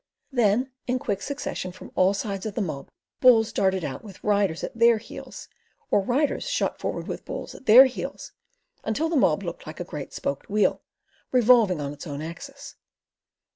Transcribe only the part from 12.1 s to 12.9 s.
axis.